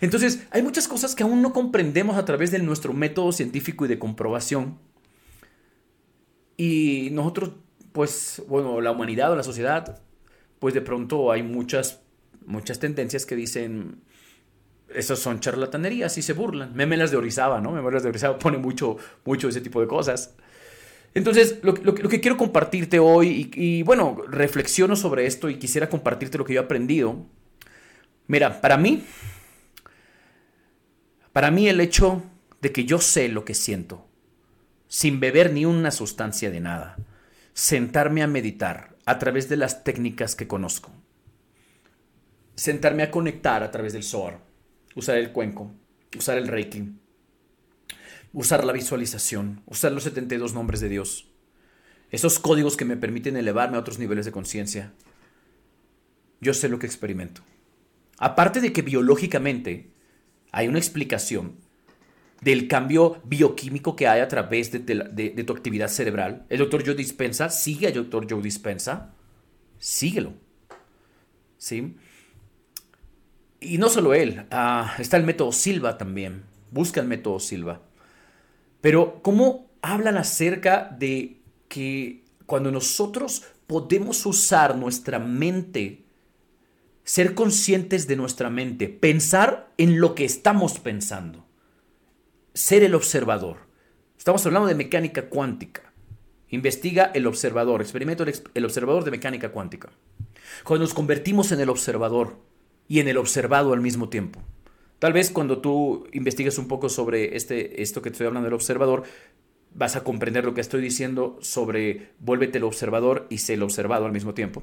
[0.00, 3.88] Entonces, hay muchas cosas que aún no comprendemos a través de nuestro método científico y
[3.88, 4.80] de comprobación.
[6.56, 7.52] Y nosotros
[7.96, 10.02] pues, bueno, la humanidad o la sociedad,
[10.58, 12.02] pues de pronto hay muchas,
[12.44, 14.02] muchas tendencias que dicen,
[14.94, 16.74] esos son charlatanerías y se burlan.
[16.74, 17.72] Memelas de Orizaba, ¿no?
[17.72, 20.34] Memelas de Orizaba pone mucho, mucho ese tipo de cosas.
[21.14, 26.44] Entonces, lo, que quiero compartirte hoy, y, bueno, reflexiono sobre esto y quisiera compartirte lo
[26.44, 27.24] que yo he aprendido.
[28.26, 29.04] Mira, para mí,
[31.32, 32.22] para mí el hecho
[32.60, 34.06] de que yo sé lo que siento,
[34.86, 36.98] sin beber ni una sustancia de nada,
[37.56, 40.92] sentarme a meditar a través de las técnicas que conozco.
[42.54, 44.40] Sentarme a conectar a través del SOAR,
[44.94, 45.72] usar el cuenco,
[46.18, 46.92] usar el Reiki,
[48.34, 51.32] usar la visualización, usar los 72 nombres de Dios.
[52.10, 54.92] esos códigos que me permiten elevarme a otros niveles de conciencia,
[56.42, 57.40] yo sé lo que experimento.
[58.18, 59.94] Aparte de que biológicamente
[60.52, 61.56] hay una explicación
[62.40, 66.44] del cambio bioquímico que hay a través de, tu actividad cerebral.
[66.48, 69.14] El doctor Joe Dispensa, sigue al doctor Joe Dispensa,
[69.78, 70.34] síguelo.
[71.58, 71.96] ¿Sí?
[73.60, 76.44] Y no solo él, ah, está el método Silva también.
[76.70, 77.80] Busca el método Silva.
[78.80, 86.04] Pero, ¿cómo hablan acerca de que cuando nosotros podemos usar nuestra mente,
[87.02, 91.45] ser conscientes de nuestra mente, pensar en lo que estamos pensando?
[92.56, 93.58] Ser el observador.
[94.16, 95.92] Estamos hablando de mecánica cuántica.
[96.48, 99.90] Investiga el observador, experimento el, observador de mecánica cuántica.
[100.64, 102.38] Cuando nos convertimos en el observador
[102.88, 104.40] y en el observado al mismo tiempo.
[104.98, 109.02] Tal vez cuando tú investigues un poco sobre este, esto que estoy hablando del observador,
[109.74, 114.06] vas a comprender lo que estoy diciendo sobre vuélvete el observador y sé el observado
[114.06, 114.62] al mismo tiempo.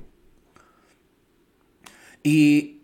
[2.24, 2.82] Y,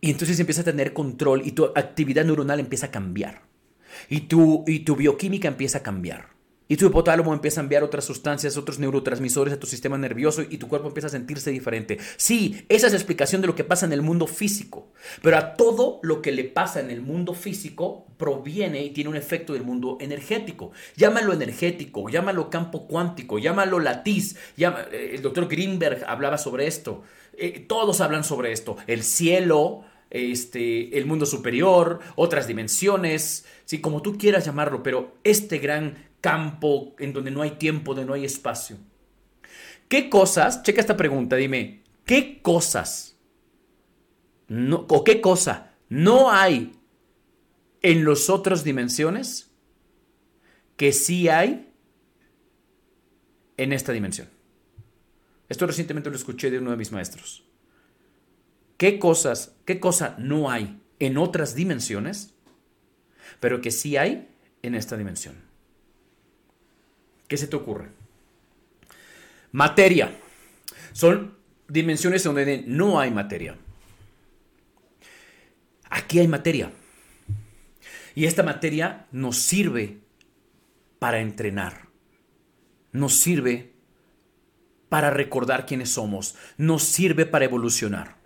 [0.00, 3.53] y entonces empieza a tener control y tu actividad neuronal empieza a cambiar
[4.08, 6.34] y tu, y tu bioquímica empieza a cambiar.
[6.66, 10.56] Y tu hipotálamo empieza a enviar otras sustancias, otros neurotransmisores a tu sistema nervioso y
[10.56, 11.98] tu cuerpo empieza a sentirse diferente.
[12.16, 14.88] Sí, esa es la explicación de lo que pasa en el mundo físico.
[15.20, 19.16] Pero a todo lo que le pasa en el mundo físico proviene y tiene un
[19.16, 20.72] efecto del mundo energético.
[20.96, 24.38] Llámalo energético, llámalo campo cuántico, llámalo latiz.
[24.56, 27.02] Eh, el doctor Greenberg hablaba sobre esto.
[27.36, 28.76] Eh, todos hablan sobre esto.
[28.86, 33.80] El cielo, este, el mundo superior, otras dimensiones, ¿sí?
[33.80, 38.14] como tú quieras llamarlo, pero este gran campo en donde no hay tiempo, donde no
[38.14, 38.76] hay espacio.
[39.88, 43.18] ¿Qué cosas, checa esta pregunta, dime, ¿qué cosas
[44.46, 46.72] no, o qué cosa no hay
[47.82, 49.50] en las otras dimensiones
[50.76, 51.72] que sí hay
[53.56, 54.28] en esta dimensión?
[55.48, 57.44] Esto recientemente lo escuché de uno de mis maestros
[58.76, 62.34] qué cosas, qué cosa no hay en otras dimensiones,
[63.40, 64.28] pero que sí hay
[64.62, 65.34] en esta dimensión.
[67.28, 67.88] ¿Qué se te ocurre?
[69.52, 70.16] Materia.
[70.92, 71.36] Son
[71.68, 73.56] dimensiones donde no hay materia.
[75.90, 76.72] Aquí hay materia.
[78.14, 80.00] Y esta materia nos sirve
[80.98, 81.88] para entrenar.
[82.92, 83.72] Nos sirve
[84.88, 86.36] para recordar quiénes somos.
[86.56, 88.23] Nos sirve para evolucionar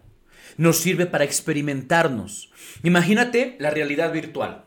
[0.58, 2.50] nos sirve para experimentarnos.
[2.82, 4.66] Imagínate la realidad virtual.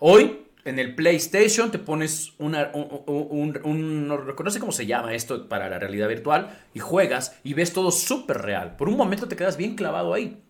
[0.00, 5.70] Hoy en el PlayStation te pones una, un, no reconoce cómo se llama esto para
[5.70, 8.76] la realidad virtual y juegas y ves todo súper real.
[8.76, 10.42] Por un momento te quedas bien clavado ahí.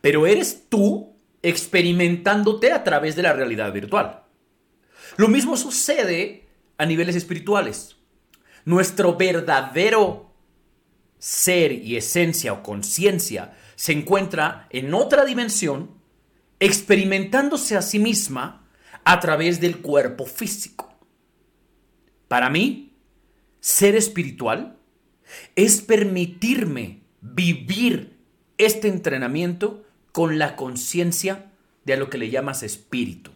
[0.00, 4.24] Pero eres tú experimentándote a través de la realidad virtual.
[5.16, 6.48] Lo mismo sucede
[6.78, 7.96] a niveles espirituales.
[8.64, 10.33] Nuestro verdadero
[11.24, 15.90] ser y esencia o conciencia se encuentra en otra dimensión,
[16.60, 18.68] experimentándose a sí misma
[19.04, 20.92] a través del cuerpo físico.
[22.28, 22.92] Para mí,
[23.60, 24.76] ser espiritual
[25.56, 28.18] es permitirme vivir
[28.58, 29.82] este entrenamiento
[30.12, 31.50] con la conciencia
[31.86, 33.30] de lo que le llamas espíritu.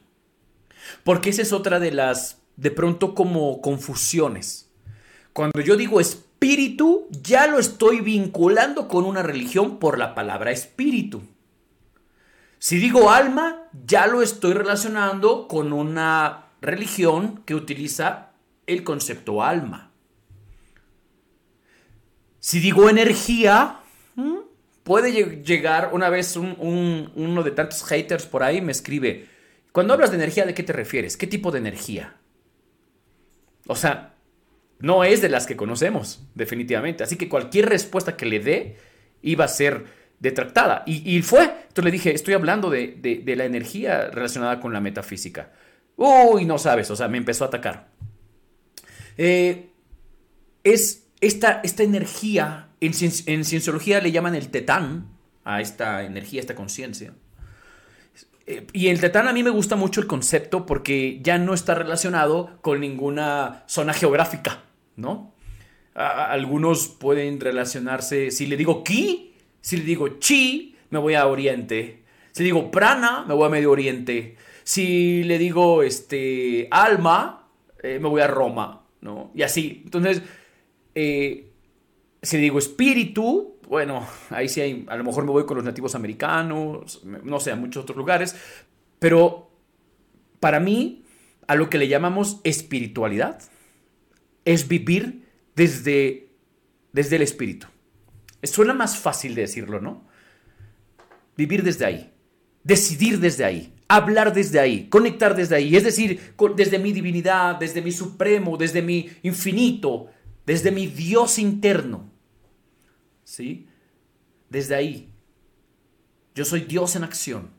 [1.05, 4.69] Porque esa es otra de las, de pronto como confusiones.
[5.33, 10.53] Cuando yo digo espíritu, espíritu ya lo estoy vinculando con una religión por la palabra
[10.53, 11.21] espíritu.
[12.61, 18.31] Si digo alma, ya lo estoy relacionando con una religión que utiliza
[18.69, 19.91] el concepto alma.
[22.39, 23.81] Si digo energía,
[24.85, 29.27] puede llegar una vez uno de tantos haters por ahí me escribe,
[29.73, 31.17] cuando hablas de energía, ¿de qué te refieres?
[31.17, 32.17] ¿Qué tipo de energía?
[33.67, 34.15] O sea,
[34.81, 37.03] no es de las que conocemos, definitivamente.
[37.03, 38.77] Así que cualquier respuesta que le dé
[39.23, 39.87] iba a ser
[40.21, 40.83] detractada.
[40.87, 41.45] Y, fue.
[41.45, 45.53] Entonces le dije, estoy hablando de, la energía relacionada con la metafísica.
[45.97, 47.89] Uy, no sabes, o sea, me empezó a atacar.
[49.17, 49.71] Eh,
[50.63, 52.93] es esta, esta energía, en,
[53.27, 55.09] en, cienciología le llaman el tetán,
[55.45, 57.15] a esta energía, esta conciencia.
[58.47, 61.75] Eh, y el tetán a mí me gusta mucho el concepto porque ya no está
[61.75, 64.63] relacionado con ninguna zona geográfica.
[64.99, 65.33] ¿No?
[65.99, 72.05] algunos pueden relacionarse, si le digo ki, si le digo chi, me voy a Oriente.
[72.31, 74.37] Si le digo prana, me voy a Medio Oriente.
[74.63, 77.49] Si le digo este, alma,
[77.83, 79.33] eh, me voy a Roma, ¿no?
[79.35, 79.83] Y así.
[79.85, 80.23] Entonces,
[80.95, 81.51] eh,
[82.23, 85.65] si le digo espíritu, bueno, ahí sí hay, a lo mejor me voy con los
[85.65, 88.37] nativos americanos, no sé, a muchos otros lugares.
[88.99, 89.51] Pero
[90.39, 91.03] para mí,
[91.49, 93.43] a lo que le llamamos espiritualidad,
[94.49, 96.31] es vivir desde,
[96.91, 97.67] desde el espíritu.
[98.43, 100.09] Suena más fácil de decirlo, ¿no?
[101.37, 102.13] Vivir desde ahí,
[102.65, 107.83] decidir desde ahí, hablar desde ahí, conectar desde ahí, es decir, desde mi divinidad, desde
[107.83, 110.07] mi supremo, desde mi infinito,
[110.47, 112.11] desde mi Dios interno.
[113.25, 113.69] ¿Sí?
[114.49, 115.13] Desde ahí.
[116.35, 117.51] Yo soy Dios en acción.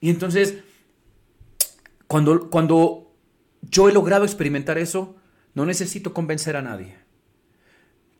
[0.00, 0.54] Y entonces,
[2.06, 3.03] cuando, cuando
[3.70, 5.16] yo he logrado experimentar eso,
[5.54, 6.96] no necesito convencer a nadie.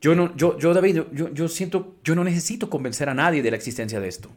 [0.01, 3.51] Yo, no, yo, yo David, yo, yo siento, yo no necesito convencer a nadie de
[3.51, 4.31] la existencia de esto.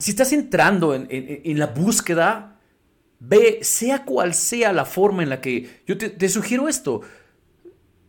[0.00, 2.58] Si estás entrando en, la búsqueda,
[3.18, 7.02] ve, sea cual sea la forma en la que, yo te, sugiero esto,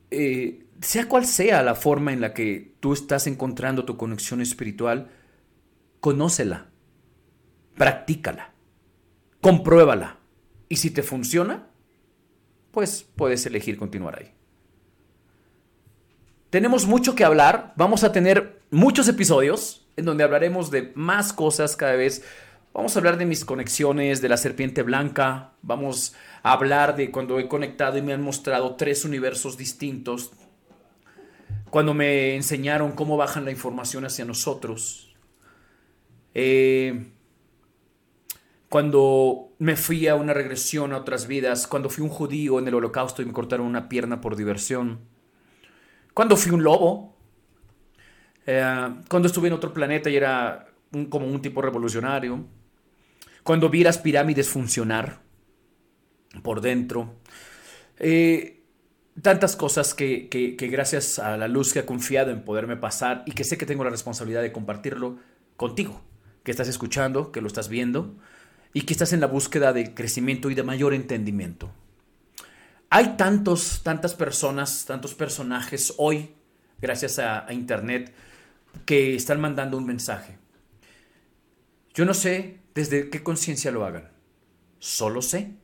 [0.10, 5.10] eh, sea cual sea la forma en la que tú estás encontrando tu conexión espiritual,
[6.00, 6.70] conócela,
[7.76, 8.54] practícala,
[9.42, 10.21] compruébala.
[10.72, 11.68] Y si te funciona,
[12.72, 14.32] pues puedes elegir continuar ahí.
[16.50, 21.76] Tenemos mucho que hablar, vamos a tener muchos episodios, en donde hablaremos de más cosas
[21.76, 22.24] cada vez.
[22.74, 27.38] Vamos a hablar de mis conexiones, de la serpiente blanca, vamos a hablar de cuando
[27.38, 30.32] he conectado y me han mostrado tres universos distintos,
[31.70, 35.14] cuando me enseñaron cómo bajan la información hacia nosotros,
[36.34, 37.12] eh,
[38.72, 42.74] cuando me fui a una regresión a otras vidas, cuando fui un judío en el
[42.74, 45.02] holocausto y me cortaron una pierna por diversión,
[46.14, 47.18] cuando fui un lobo
[48.46, 50.70] eh, cuando estuve en otro planeta y era
[51.10, 52.46] como un tipo revolucionario.
[53.44, 55.20] Cuando vi las pirámides funcionar
[56.42, 57.16] por dentro.
[58.00, 58.64] Eh,
[59.22, 63.34] tantas cosas que, que, gracias a la luz que ha confiado en poderme pasar y
[63.34, 65.18] que sé que tengo la responsabilidad de compartirlo
[65.58, 66.02] contigo,
[66.46, 68.16] que estás escuchando, que lo estás viendo
[68.74, 71.72] y que estás en la búsqueda de crecimiento y de mayor entendimiento.
[72.90, 76.32] Hay tantos, tantas personas, tantos personajes hoy,
[76.82, 78.14] gracias a Internet,
[78.86, 80.38] que están mandando un mensaje.
[81.94, 84.10] Yo no sé desde qué conciencia lo hagan.
[84.80, 85.56] Solo sé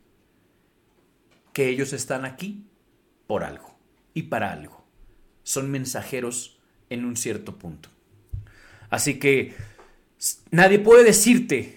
[1.53, 2.65] que ellos están aquí
[3.25, 3.77] por algo
[4.13, 4.85] y para algo.
[5.43, 7.89] Son mensajeros en un cierto punto.
[8.89, 9.55] Así que
[10.51, 11.76] nadie puede decirte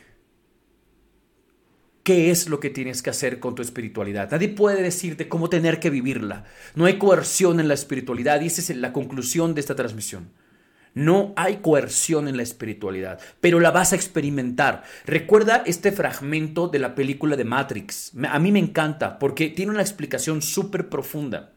[2.11, 4.33] qué es lo que tienes que hacer con tu espiritualidad.
[4.33, 6.43] Nadie puede decirte cómo tener que vivirla.
[6.75, 10.33] No hay coerción en la espiritualidad y esa es la conclusión de esta transmisión.
[10.93, 14.83] No hay coerción en la espiritualidad, pero la vas a experimentar.
[15.07, 18.11] Recuerda este fragmento de la película de Matrix.
[18.29, 21.53] A mí me encanta porque tiene una explicación súper profunda.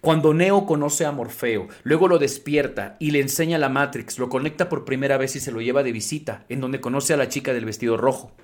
[0.00, 4.68] Cuando Neo conoce a Morfeo, luego lo despierta y le enseña la Matrix, lo conecta
[4.68, 7.52] por primera vez y se lo lleva de visita, en donde conoce a la chica
[7.52, 8.36] del vestido rojo.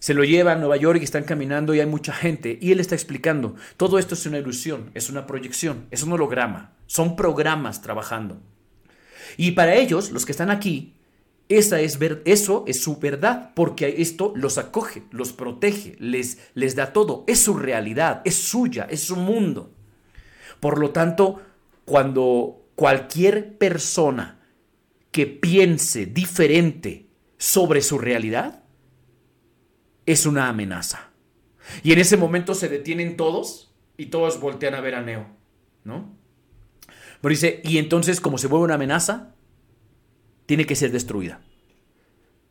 [0.00, 2.58] Se lo lleva a Nueva York y están caminando y hay mucha gente.
[2.60, 6.72] Y él está explicando, todo esto es una ilusión, es una proyección, es un holograma,
[6.86, 8.40] son programas trabajando.
[9.36, 10.94] Y para ellos, los que están aquí,
[11.50, 16.76] esa es ver, eso es su verdad, porque esto los acoge, los protege, les, les
[16.76, 19.74] da todo, es su realidad, es suya, es su mundo.
[20.60, 21.42] Por lo tanto,
[21.84, 24.38] cuando cualquier persona
[25.10, 28.59] que piense diferente sobre su realidad,
[30.12, 31.10] es una amenaza.
[31.82, 35.26] Y en ese momento se detienen todos y todos voltean a ver a Neo,
[35.84, 36.16] ¿no?
[37.20, 39.34] Pero dice, y entonces como se vuelve una amenaza,
[40.46, 41.42] tiene que ser destruida.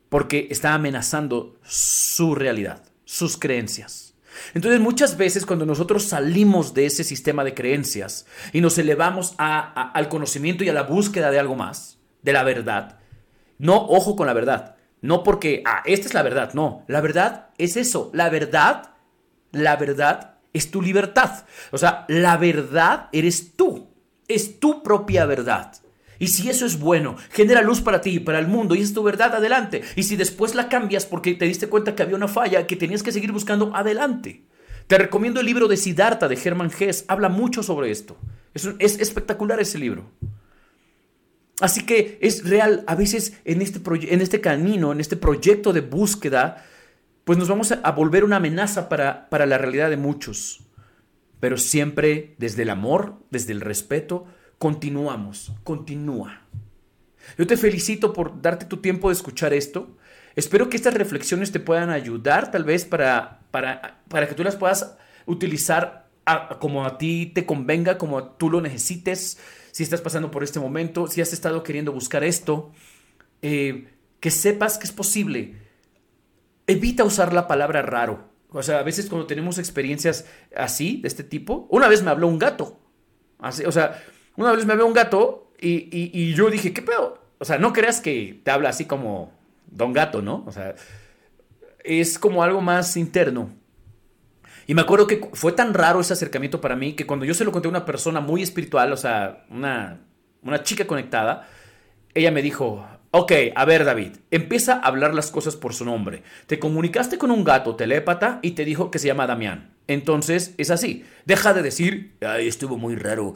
[0.08, 4.14] Porque está amenazando su realidad, sus creencias.
[4.54, 10.08] Entonces muchas veces cuando nosotros salimos de ese sistema de creencias y nos elevamos al
[10.08, 13.00] conocimiento y a la búsqueda de algo más, de la verdad,
[13.58, 17.48] no ojo con la verdad, no porque, ah, esta es la verdad, no, la verdad
[17.58, 18.94] es eso, la verdad,
[19.52, 21.44] la verdad es tu libertad.
[21.70, 23.90] O sea, la verdad eres tú
[24.30, 25.72] es tu propia verdad.
[26.18, 28.92] Y si eso es bueno, genera luz para ti y para el mundo y es
[28.92, 29.82] tu verdad, adelante.
[29.96, 33.02] Y si después la cambias porque te diste cuenta que había una falla, que tenías
[33.02, 34.44] que seguir buscando, adelante.
[34.86, 38.18] Te recomiendo el libro de Siddhartha de Hermann Hesse, habla mucho sobre esto.
[38.52, 40.10] Es, es espectacular ese libro.
[41.60, 43.80] Así que es real, a veces en este,
[44.12, 46.64] en este camino, en este proyecto de búsqueda,
[47.24, 50.64] pues nos vamos a, volver una amenaza para, para la realidad de muchos
[51.40, 54.26] pero siempre desde el amor, desde el respeto,
[54.58, 56.42] continuamos, continúa.
[57.38, 59.96] Yo te felicito por darte tu tiempo de escuchar esto.
[60.36, 64.56] Espero que estas reflexiones te puedan ayudar tal vez para, para, para que tú las
[64.56, 65.99] puedas utilizar
[66.58, 69.38] como a ti te convenga, como tú lo necesites,
[69.72, 72.72] si estás pasando por este momento, si has estado queriendo buscar esto,
[73.42, 73.88] eh,
[74.20, 75.56] que sepas que es posible.
[76.66, 81.24] Evita usar la palabra raro O sea, a veces cuando tenemos experiencias así, de este
[81.24, 82.78] tipo, una vez me habló un gato.
[83.38, 84.02] Así, o sea,
[84.36, 87.20] una vez me habló un gato y, y yo dije, ¿qué pedo?
[87.40, 89.32] O sea, no creas que te habla así como
[89.66, 90.44] Don Gato, ¿no?
[90.46, 90.74] O sea,
[91.82, 93.50] es como algo más interno.
[94.70, 97.44] Y me acuerdo que fue tan raro ese acercamiento para mí que cuando yo se
[97.44, 99.98] lo conté a una persona muy espiritual, o sea, una,
[100.44, 101.48] una chica conectada,
[102.14, 106.22] ella me dijo, ok, a ver David, empieza a hablar las cosas por su nombre.
[106.46, 109.74] Te comunicaste con un gato telépata y te dijo que se llama Damián.
[109.88, 111.04] Entonces es así.
[111.24, 113.34] Deja de decir, ay, estuvo muy raro.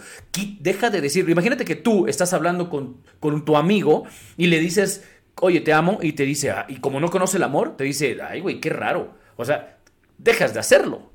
[0.60, 4.04] Deja de decir, imagínate que tú estás hablando con, con tu amigo
[4.36, 5.02] y le dices,
[5.40, 8.18] oye, te amo, y te dice, ah", y como no conoce el amor, te dice,
[8.22, 9.16] ay, güey, qué raro.
[9.34, 9.80] O sea,
[10.16, 11.10] dejas de hacerlo.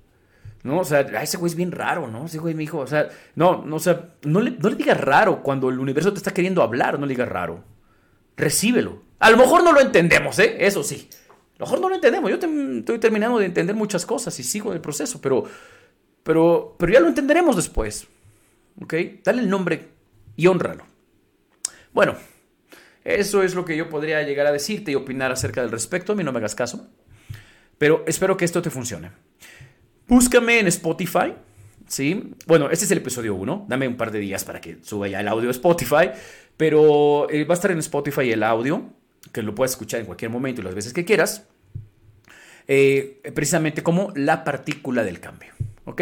[0.63, 0.79] ¿No?
[0.79, 2.25] O sea, ese güey es bien raro, ¿no?
[2.25, 4.99] Ese güey me dijo, o sea, no, no, o sea, no le, no le digas
[4.99, 7.63] raro cuando el universo te está queriendo hablar, no le digas raro.
[8.35, 9.01] Recíbelo.
[9.19, 10.57] A lo mejor no lo entendemos, ¿eh?
[10.59, 11.09] Eso sí.
[11.55, 12.29] A lo mejor no lo entendemos.
[12.29, 15.43] Yo estoy terminando de entender muchas cosas y sigo en el proceso, pero,
[16.23, 18.07] pero, pero ya lo entenderemos después.
[18.81, 18.93] ¿Ok?
[19.23, 19.89] Dale el nombre
[20.35, 20.85] y honralo.
[21.93, 22.15] Bueno,
[23.03, 26.13] eso es lo que yo podría llegar a decirte y opinar acerca del respecto.
[26.13, 26.87] A mí no me hagas caso.
[27.77, 29.11] Pero espero que esto te funcione.
[30.09, 31.35] Búscame en Spotify.
[31.87, 32.33] ¿sí?
[32.47, 33.67] Bueno, este es el episodio 1.
[33.69, 36.09] Dame un par de días para que suba ya el audio de Spotify.
[36.57, 38.89] Pero eh, va a estar en Spotify el audio,
[39.31, 41.47] que lo puedes escuchar en cualquier momento y las veces que quieras.
[42.67, 45.53] Eh, precisamente como la partícula del cambio.
[45.85, 46.01] ¿Ok?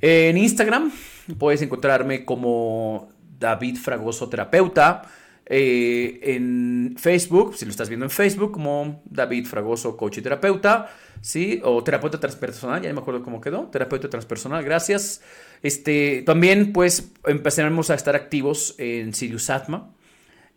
[0.00, 0.90] En Instagram
[1.38, 5.02] puedes encontrarme como David Fragoso Terapeuta.
[5.48, 10.90] Eh, en Facebook, si lo estás viendo en Facebook, como David Fragoso, coach y terapeuta,
[11.20, 11.60] ¿sí?
[11.62, 15.22] O terapeuta transpersonal, ya no me acuerdo cómo quedó, terapeuta transpersonal, gracias.
[15.62, 19.92] Este, también, pues, empezaremos a estar activos en Sirius Atma.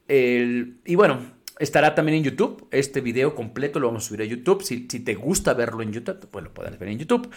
[0.08, 1.20] y bueno,
[1.60, 2.68] estará también en YouTube.
[2.72, 4.64] Este video completo lo vamos a subir a YouTube.
[4.64, 7.30] Si, si te gusta verlo en YouTube, pues lo puedes ver en YouTube.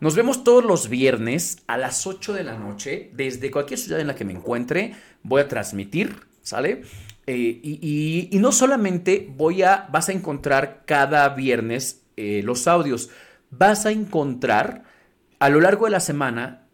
[0.00, 3.10] Nos vemos todos los viernes a las 8 de la noche.
[3.14, 6.82] Desde cualquier ciudad en la que me encuentre, voy a transmitir ¿sale?
[7.26, 13.10] Eh, y, no solamente voy a, vas a encontrar cada viernes eh, los audios,
[13.50, 14.84] vas a encontrar
[15.38, 16.66] a lo largo de la semana,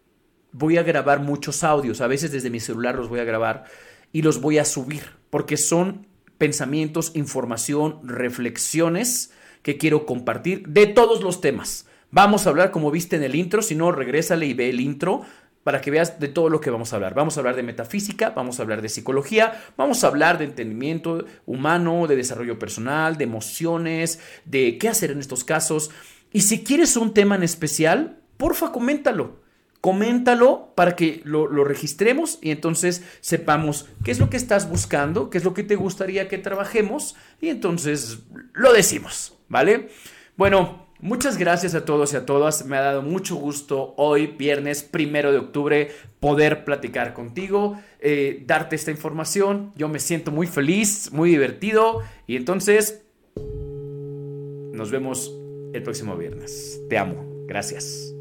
[0.53, 3.65] voy a grabar muchos audios, a veces desde mi celular los voy a grabar
[4.13, 6.07] y los voy a subir, porque son
[6.37, 11.85] pensamientos, información, reflexiones que quiero compartir de todos los temas.
[12.11, 15.23] Vamos a hablar, como viste en el intro, si no, regrésale y ve el intro
[15.65, 17.15] para que veas de todo lo que vamos a hablar.
[17.15, 21.25] Vamos a hablar de metafísica, vamos a hablar de psicología, vamos a hablar de entendimiento
[21.47, 25.89] humano, de desarrollo personal, de emociones, de qué hacer en estos casos.
[26.31, 29.39] Y si quieres un tema en especial, porfa, coméntalo.
[29.81, 35.39] Coméntalo para que lo, registremos y entonces sepamos qué es lo que estás buscando, qué
[35.39, 38.19] es lo que te gustaría que trabajemos y entonces
[38.53, 39.89] lo decimos, ¿vale?
[40.37, 42.65] Bueno, Muchas gracias a todos y a todas.
[42.65, 48.75] Me ha dado mucho gusto hoy, viernes primero de octubre, poder platicar contigo, eh, darte
[48.75, 49.73] esta información.
[49.75, 52.01] Yo me siento muy feliz, muy divertido.
[52.27, 53.03] Y entonces,
[53.35, 55.31] nos vemos
[55.73, 56.81] el próximo viernes.
[56.89, 57.25] Te amo.
[57.47, 58.14] Gracias.